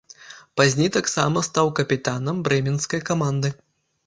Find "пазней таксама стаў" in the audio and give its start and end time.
0.61-1.69